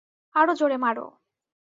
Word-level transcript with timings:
আরো 0.35 0.53
জোরে 0.53 0.77
মারো! 0.77 1.05